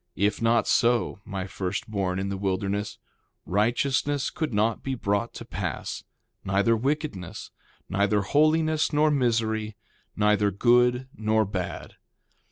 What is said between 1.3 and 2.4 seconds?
first born in the